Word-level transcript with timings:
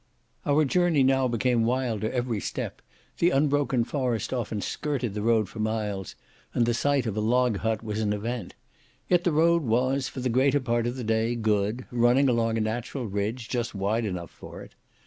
Our 0.47 0.65
journey 0.65 1.03
now 1.03 1.27
became 1.27 1.61
wilder 1.63 2.09
every 2.11 2.39
step, 2.39 2.81
the 3.19 3.29
unbroken 3.29 3.83
forest 3.83 4.33
often 4.33 4.59
skirted 4.59 5.13
the 5.13 5.21
road 5.21 5.47
for 5.47 5.59
miles, 5.59 6.15
and 6.55 6.65
the 6.65 6.73
sight 6.73 7.05
of 7.05 7.15
a 7.15 7.19
log 7.21 7.57
hut 7.57 7.83
was 7.83 7.99
an 7.99 8.11
event. 8.11 8.55
Yet 9.09 9.25
the 9.25 9.31
road 9.31 9.61
was, 9.61 10.07
for 10.07 10.19
the 10.19 10.27
greater 10.29 10.59
part 10.59 10.87
of 10.87 10.95
the 10.95 11.03
day, 11.03 11.35
good, 11.35 11.85
running 11.91 12.27
along 12.29 12.57
a 12.57 12.61
natural 12.61 13.05
ridge, 13.05 13.47
just 13.47 13.75
wide 13.75 14.05
enough 14.05 14.31
for 14.31 14.63
it. 14.63 14.73